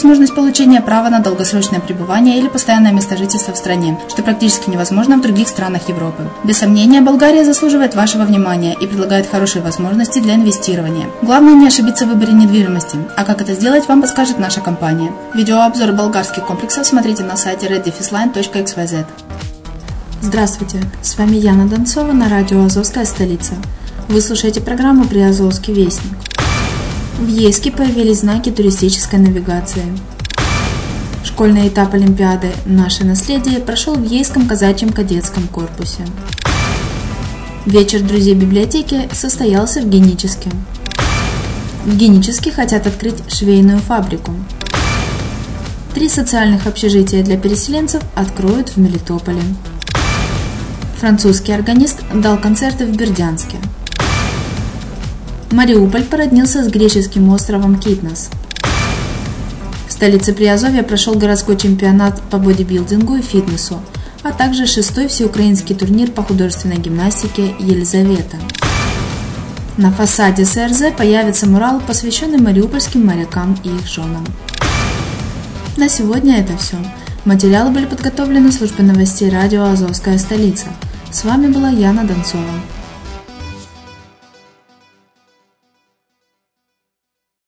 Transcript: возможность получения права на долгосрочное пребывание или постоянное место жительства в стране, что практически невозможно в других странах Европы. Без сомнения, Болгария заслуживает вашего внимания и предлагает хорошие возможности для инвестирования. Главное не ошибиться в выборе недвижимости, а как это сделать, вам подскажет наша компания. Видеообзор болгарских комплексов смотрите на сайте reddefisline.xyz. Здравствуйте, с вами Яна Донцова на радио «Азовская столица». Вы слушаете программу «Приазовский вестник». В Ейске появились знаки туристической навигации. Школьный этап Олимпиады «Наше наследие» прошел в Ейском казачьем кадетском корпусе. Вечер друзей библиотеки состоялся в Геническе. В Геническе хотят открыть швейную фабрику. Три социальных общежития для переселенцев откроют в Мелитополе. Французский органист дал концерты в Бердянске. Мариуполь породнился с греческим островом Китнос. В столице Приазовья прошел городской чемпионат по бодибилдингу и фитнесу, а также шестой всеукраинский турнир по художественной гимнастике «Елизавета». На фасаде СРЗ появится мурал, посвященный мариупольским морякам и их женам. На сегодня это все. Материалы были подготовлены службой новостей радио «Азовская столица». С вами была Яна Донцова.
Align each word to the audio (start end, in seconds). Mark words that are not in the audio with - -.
возможность 0.00 0.34
получения 0.34 0.80
права 0.80 1.10
на 1.10 1.18
долгосрочное 1.18 1.78
пребывание 1.78 2.38
или 2.38 2.48
постоянное 2.48 2.90
место 2.90 3.18
жительства 3.18 3.52
в 3.52 3.58
стране, 3.58 3.98
что 4.08 4.22
практически 4.22 4.70
невозможно 4.70 5.18
в 5.18 5.20
других 5.20 5.46
странах 5.46 5.90
Европы. 5.90 6.22
Без 6.42 6.56
сомнения, 6.56 7.02
Болгария 7.02 7.44
заслуживает 7.44 7.94
вашего 7.94 8.22
внимания 8.22 8.74
и 8.80 8.86
предлагает 8.86 9.30
хорошие 9.30 9.60
возможности 9.60 10.18
для 10.18 10.36
инвестирования. 10.36 11.06
Главное 11.20 11.52
не 11.52 11.66
ошибиться 11.66 12.06
в 12.06 12.08
выборе 12.08 12.32
недвижимости, 12.32 12.96
а 13.14 13.24
как 13.24 13.42
это 13.42 13.52
сделать, 13.52 13.88
вам 13.88 14.00
подскажет 14.00 14.38
наша 14.38 14.62
компания. 14.62 15.12
Видеообзор 15.34 15.92
болгарских 15.92 16.46
комплексов 16.46 16.86
смотрите 16.86 17.22
на 17.22 17.36
сайте 17.36 17.66
reddefisline.xyz. 17.66 19.04
Здравствуйте, 20.22 20.78
с 21.02 21.18
вами 21.18 21.36
Яна 21.36 21.68
Донцова 21.68 22.12
на 22.12 22.30
радио 22.30 22.64
«Азовская 22.64 23.04
столица». 23.04 23.52
Вы 24.08 24.22
слушаете 24.22 24.62
программу 24.62 25.04
«Приазовский 25.04 25.74
вестник». 25.74 26.29
В 27.20 27.28
Ейске 27.28 27.70
появились 27.70 28.20
знаки 28.20 28.50
туристической 28.50 29.18
навигации. 29.18 29.84
Школьный 31.22 31.68
этап 31.68 31.92
Олимпиады 31.92 32.48
«Наше 32.64 33.04
наследие» 33.04 33.60
прошел 33.60 33.94
в 33.94 34.02
Ейском 34.02 34.48
казачьем 34.48 34.88
кадетском 34.88 35.46
корпусе. 35.48 36.06
Вечер 37.66 38.00
друзей 38.00 38.34
библиотеки 38.34 39.06
состоялся 39.12 39.82
в 39.82 39.90
Геническе. 39.90 40.50
В 41.84 41.94
Геническе 41.94 42.52
хотят 42.52 42.86
открыть 42.86 43.22
швейную 43.30 43.80
фабрику. 43.80 44.32
Три 45.94 46.08
социальных 46.08 46.66
общежития 46.66 47.22
для 47.22 47.36
переселенцев 47.36 48.02
откроют 48.14 48.70
в 48.70 48.76
Мелитополе. 48.78 49.42
Французский 50.98 51.52
органист 51.52 52.00
дал 52.14 52.38
концерты 52.38 52.86
в 52.86 52.96
Бердянске. 52.96 53.58
Мариуполь 55.50 56.04
породнился 56.04 56.62
с 56.62 56.68
греческим 56.68 57.28
островом 57.30 57.76
Китнос. 57.76 58.30
В 59.88 59.92
столице 59.92 60.32
Приазовья 60.32 60.84
прошел 60.84 61.14
городской 61.14 61.56
чемпионат 61.56 62.22
по 62.30 62.38
бодибилдингу 62.38 63.16
и 63.16 63.22
фитнесу, 63.22 63.80
а 64.22 64.30
также 64.30 64.66
шестой 64.66 65.08
всеукраинский 65.08 65.74
турнир 65.74 66.12
по 66.12 66.22
художественной 66.22 66.76
гимнастике 66.76 67.54
«Елизавета». 67.58 68.36
На 69.76 69.90
фасаде 69.90 70.44
СРЗ 70.44 70.92
появится 70.96 71.48
мурал, 71.48 71.80
посвященный 71.80 72.38
мариупольским 72.38 73.04
морякам 73.04 73.58
и 73.64 73.70
их 73.70 73.86
женам. 73.88 74.24
На 75.76 75.88
сегодня 75.88 76.38
это 76.38 76.56
все. 76.58 76.76
Материалы 77.24 77.70
были 77.70 77.86
подготовлены 77.86 78.52
службой 78.52 78.86
новостей 78.86 79.28
радио 79.30 79.64
«Азовская 79.64 80.18
столица». 80.18 80.66
С 81.10 81.24
вами 81.24 81.48
была 81.48 81.70
Яна 81.70 82.04
Донцова. 82.04 82.44